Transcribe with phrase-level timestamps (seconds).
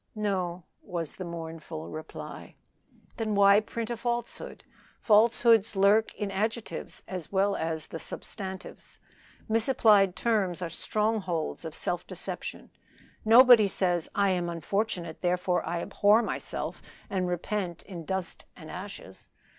[0.15, 2.55] "No," was the mournful reply.
[3.17, 4.63] "Then why print a falsehood?
[4.99, 8.97] Falsehoods lurk in adjectives as well as substantives.
[9.47, 12.71] Misapplied terms are strongholds of self deception.
[13.23, 19.29] Nobody says, 'I am unfortunate, therefore I abhor myself and repent in dust and ashes.'